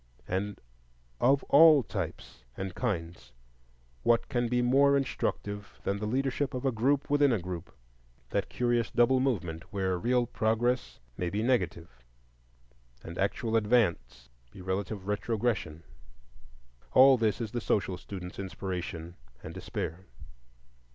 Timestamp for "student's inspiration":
17.95-19.17